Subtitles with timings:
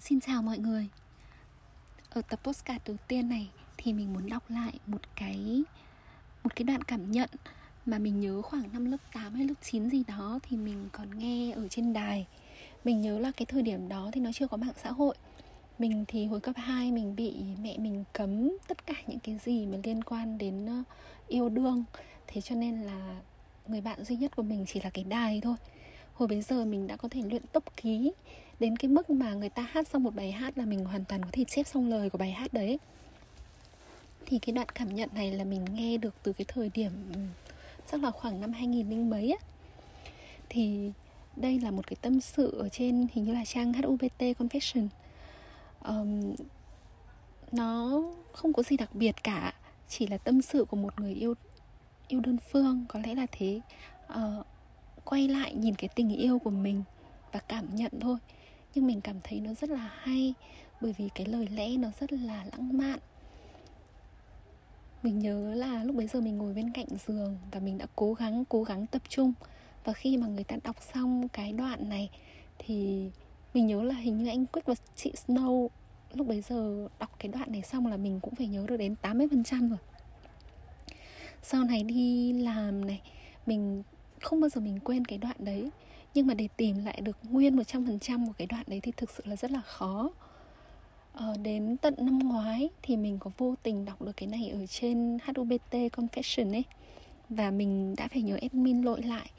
[0.00, 0.88] Xin chào mọi người.
[2.10, 5.62] Ở tập postcard đầu tiên này Thì mình muốn đọc lại một cái
[6.44, 7.28] Một cái đoạn cảm nhận
[7.86, 11.18] Mà mình nhớ khoảng năm lớp 8 hay lớp 9 gì đó Thì mình còn
[11.18, 12.26] nghe ở trên đài.
[12.84, 15.14] Mình nhớ là cái thời điểm đó Thì nó chưa có mạng xã hội.
[15.78, 19.66] Mình thì hồi cấp 2 mình bị mẹ mình cấm Tất cả những cái gì
[19.66, 20.82] mà liên quan đến ờ,
[21.28, 21.84] yêu đương.
[22.26, 23.20] Thế cho nên là
[23.66, 25.56] người bạn duy nhất của mình chỉ là cái đài thôi
[26.20, 28.12] hồi bây giờ mình đã có thể luyện tốc ký
[28.58, 31.22] đến cái mức mà người ta hát xong một bài hát là mình hoàn toàn
[31.22, 32.78] có thể chép xong lời của bài hát đấy.
[34.26, 37.20] Thì cái đoạn cảm nhận này là mình nghe được từ cái thời điểm ừ,
[37.90, 39.46] chắc là khoảng năm 2000 linh mấy á.
[40.48, 40.92] Thì
[41.36, 44.88] đây là một cái tâm sự ở trên hình như là trang HUBT Confession.
[45.84, 46.34] Um,
[47.52, 49.54] nó không có gì đặc biệt cả
[49.88, 51.34] chỉ là tâm sự của một người yêu
[52.08, 53.60] yêu đơn phương có lẽ là thế.
[54.12, 54.46] Uh,
[55.04, 56.82] quay lại nhìn cái tình yêu của mình
[57.32, 58.18] và cảm nhận thôi.
[58.74, 60.34] Nhưng mình cảm thấy nó rất là hay,
[60.80, 62.98] bởi vì cái lời lẽ nó rất là lãng mạn.
[65.02, 68.14] Mình nhớ là lúc bấy giờ mình ngồi bên cạnh giường và mình đã cố
[68.14, 69.32] gắng cố gắng tập trung.
[69.84, 72.10] Và khi mà người ta đọc xong cái đoạn này
[72.58, 73.10] thì
[73.54, 75.68] mình nhớ là hình như anh Quick và chị Snow
[76.14, 78.94] lúc bấy giờ đọc cái đoạn này xong là mình cũng phải nhớ được đến
[79.02, 79.78] 80% rồi.
[81.42, 83.00] Sau này đi làm này,
[83.46, 83.82] mình
[84.20, 85.70] không bao giờ mình quên cái đoạn đấy.
[86.14, 89.22] Nhưng mà để tìm lại được nguyên 100% của cái đoạn đấy thì thực sự
[89.26, 90.10] là rất là khó.
[91.12, 94.66] Ờ, đến tận năm ngoái thì mình có vô tình đọc được cái này ở
[94.66, 96.64] trên HUBT Confession ấy.
[97.28, 99.30] Và mình đã phải nhớ admin lội lại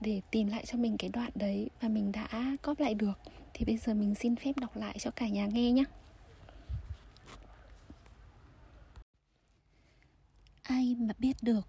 [0.00, 3.18] để tìm lại cho mình cái đoạn đấy và mình đã cóp lại được.
[3.54, 5.84] Thì bây giờ mình xin phép đọc lại cho cả nhà nghe nhé
[10.68, 11.68] ai mà biết được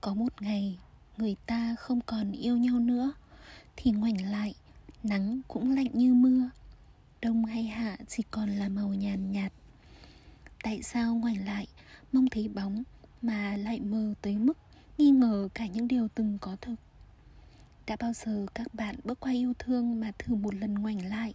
[0.00, 0.78] có một ngày
[1.16, 3.12] người ta không còn yêu nhau nữa,
[3.76, 4.54] thì ngoảnh lại,
[5.02, 6.50] nắng cũng lạnh như mưa.
[7.22, 9.52] Đông hay hạ chỉ còn là màu nhàn nhạt.
[10.62, 11.66] Tại sao ngoảnh lại,
[12.12, 12.82] mong thấy bóng
[13.22, 14.58] mà lại mờ tới mức
[14.98, 16.74] nghi ngờ cả những điều từng có thực.
[17.86, 21.34] Đã bao giờ các bạn bước qua yêu thương mà thử một lần ngoảnh lại,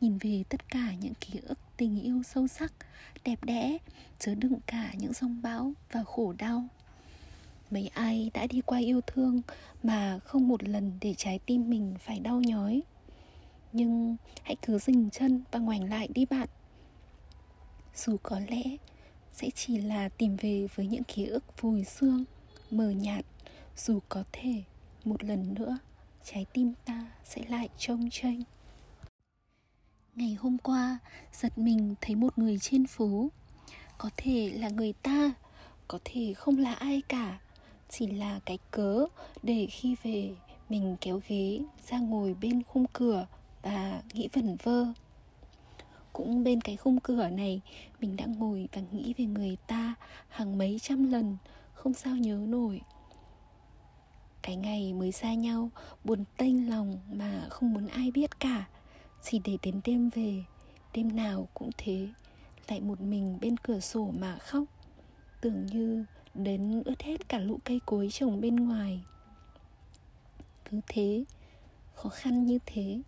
[0.00, 2.72] nhìn về tất cả những ký ức tình yêu sâu sắc,
[3.24, 3.78] đẹp đẽ,
[4.18, 6.68] chứa đựng cả những sông bão và khổ đau?
[7.70, 9.42] Mấy ai đã đi qua yêu thương
[9.82, 12.82] mà không một lần để trái tim mình phải đau nhói.
[13.72, 16.48] Nhưng hãy cứ dừng chân và ngoảnh lại đi bạn.
[17.94, 18.62] Dù có lẽ
[19.32, 22.24] sẽ chỉ là tìm về với những ký ức vùi xương
[22.70, 23.24] mờ nhạt,
[23.76, 24.62] dù có thể
[25.04, 25.78] một lần nữa
[26.24, 28.42] trái tim ta sẽ lại trông tranh.
[30.14, 30.98] Ngày hôm qua,
[31.32, 33.28] giật mình thấy một người trên phố.
[33.98, 35.32] Có thể là người ta,
[35.88, 37.40] có thể không là ai cả
[37.88, 39.06] chỉ là cái cớ
[39.42, 40.34] để khi về,
[40.68, 43.26] mình kéo ghế ra ngồi bên khung cửa
[43.62, 44.86] và nghĩ vẩn vơ.
[46.12, 47.60] Cũng bên cái khung cửa này,
[48.00, 49.94] mình đã ngồi và nghĩ về người ta
[50.28, 51.36] hàng mấy trăm lần,
[51.74, 52.80] không sao nhớ nổi.
[54.42, 55.70] Cái ngày mới xa nhau,
[56.04, 58.64] buồn tênh lòng mà không muốn ai biết cả.
[59.22, 60.44] Chỉ để đến đêm về,
[60.94, 62.08] đêm nào cũng thế,
[62.68, 64.64] lại một mình bên cửa sổ mà khóc.
[65.40, 66.04] Tưởng như
[66.44, 69.00] đến ướt hết cả lũ cây cối trồng bên ngoài.
[70.64, 71.24] Cứ thế,
[71.94, 73.00] khó khăn như thế,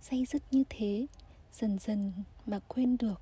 [0.00, 1.06] say dứt như thế,
[1.52, 2.12] dần dần
[2.46, 3.20] mà quên được,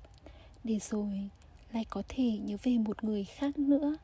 [0.63, 1.29] để rồi
[1.71, 3.95] lại có thể nhớ về một người khác nữa.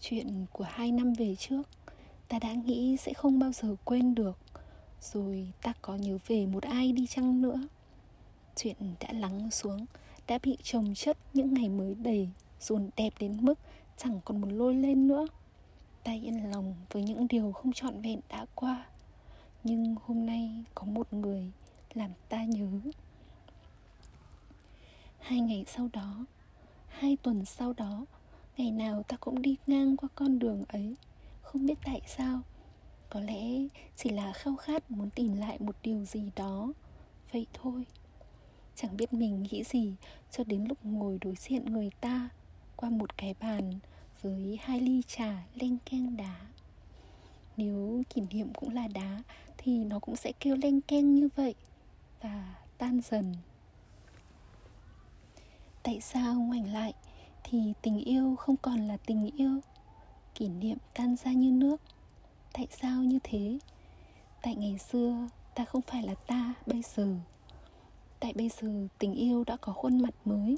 [0.00, 1.62] Chuyện của hai năm về trước,
[2.28, 4.38] ta đã nghĩ sẽ không bao giờ quên được,
[5.00, 7.68] rồi ta có nhớ về một ai đi chăng nữa.
[8.56, 9.86] Chuyện đã lắng xuống,
[10.26, 12.28] đã bị trồng chất những ngày mới đầy
[12.60, 13.58] dồn đẹp đến mức
[13.96, 15.26] chẳng còn muốn lôi lên nữa.
[16.04, 18.86] Ta yên lòng với những điều không trọn vẹn đã qua.
[19.64, 21.52] Nhưng hôm nay có một người
[21.94, 22.68] làm ta nhớ.
[25.18, 26.26] Hai ngày sau đó,
[26.88, 28.06] hai tuần sau đó,
[28.56, 30.96] ngày nào ta cũng đi ngang qua con đường ấy.
[31.42, 32.40] Không biết tại sao,
[33.10, 33.42] có lẽ
[33.96, 36.72] chỉ là khao khát muốn tìm lại một điều gì đó.
[37.32, 37.86] Vậy thôi,
[38.74, 39.94] chẳng biết mình nghĩ gì
[40.30, 42.28] cho đến lúc ngồi đối diện người ta
[42.76, 43.72] qua một cái bàn
[44.22, 46.36] với hai ly trà len keng đá.
[47.56, 49.22] Nếu kỷ niệm cũng là đá,
[49.58, 51.54] thì nó cũng sẽ kêu len keng như vậy
[52.20, 53.34] và tan dần.
[55.82, 56.92] Tại sao ngoảnh lại?
[57.44, 59.60] Thì tình yêu không còn là tình yêu.
[60.34, 61.80] Kỷ niệm tan ra như nước.
[62.52, 63.58] Tại sao như thế?
[64.42, 67.16] Tại ngày xưa, ta không phải là ta bây giờ.
[68.20, 70.56] Tại bây giờ tình yêu đã có khuôn mặt mới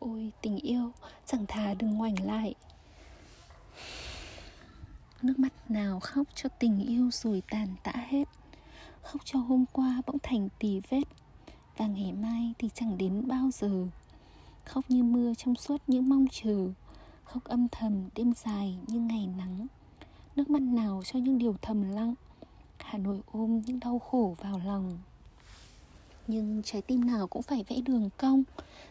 [0.00, 0.92] ôi, tình yêu,
[1.26, 2.54] chẳng thà đừng ngoảnh lại.
[5.22, 8.28] Nước mắt nào khóc cho tình yêu rồi tàn tã hết.
[9.02, 11.02] Khóc cho hôm qua bỗng thành tì vết.
[11.76, 13.86] Và ngày mai thì chẳng đến bao giờ.
[14.64, 16.68] Khóc như mưa trong suốt những mong chờ.
[17.24, 19.66] Khóc âm thầm, đêm dài như ngày nắng.
[20.36, 22.14] Nước mắt nào cho những điều thầm lặng.
[22.78, 24.98] Hà nội ôm những đau khổ vào lòng
[26.28, 28.42] nhưng trái tim nào cũng phải vẽ đường cong.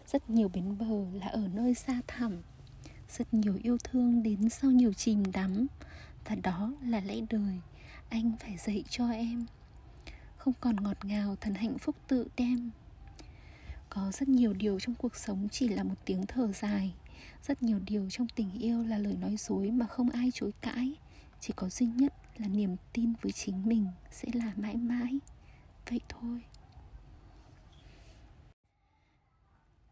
[0.07, 2.41] Rất nhiều bến bờ là ở nơi xa thẳm.
[3.09, 5.67] Rất nhiều yêu thương đến sau nhiều chìm đắm.
[6.25, 7.61] Và đó là lẽ đời.
[8.09, 9.45] Anh phải dạy cho em.
[10.37, 12.71] Không còn ngọt ngào thần hạnh phúc tự đem.
[13.89, 16.93] Có rất nhiều điều trong cuộc sống chỉ là một tiếng thở dài.
[17.47, 20.93] Rất nhiều điều trong tình yêu là lời nói dối mà không ai chối cãi.
[21.39, 25.19] Chỉ có duy nhất là niềm tin với chính mình sẽ là mãi mãi.
[25.89, 26.41] Vậy thôi.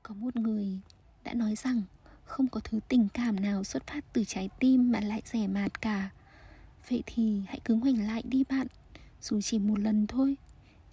[0.08, 0.80] Có một người
[1.24, 1.82] đã nói rằng
[2.26, 5.82] không có thứ tình cảm nào xuất phát từ trái tim mà lại rẻ mạt
[5.82, 6.10] cả.
[6.90, 8.68] Vậy thì hãy cứ ngoảnh lại đi bạn,
[9.22, 10.36] dù chỉ một lần thôi,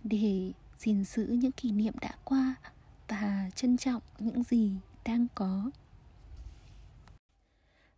[0.04, 2.54] để gìn giữ những kỷ niệm đã qua
[3.08, 5.70] và trân trọng những gì đang có.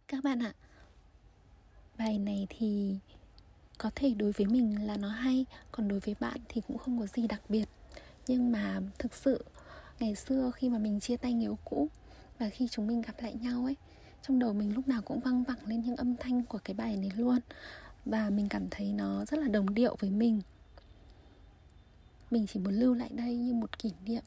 [0.09, 0.53] Các bạn ạ,
[1.99, 2.99] bài này thì
[3.79, 7.01] có thể đối với mình là nó hay, còn đối với bạn thì cũng không
[7.01, 7.69] có gì đặc biệt.
[8.27, 9.45] Nhưng mà thực sự
[10.01, 11.89] ngày xưa khi mà mình chia tay người yêu cũ
[12.39, 13.77] và khi chúng mình gặp lại nhau ấy,
[14.23, 16.97] trong đầu mình lúc nào cũng văng vẳng lên những âm thanh của cái bài
[16.97, 17.39] này luôn
[18.05, 20.41] và mình cảm thấy nó rất là đồng điệu với mình.
[22.31, 24.23] Mình chỉ muốn lưu lại đây như một kỷ niệm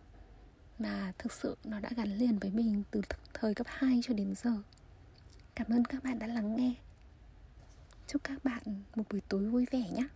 [0.80, 3.02] mà thực sự nó đã gắn liền với mình từ
[3.34, 4.52] thời cấp 2 cho đến giờ.
[5.56, 6.74] Cảm ơn các bạn đã lắng nghe.
[8.08, 8.62] Chúc các bạn
[8.96, 10.08] một buổi tối vui vẻ nhé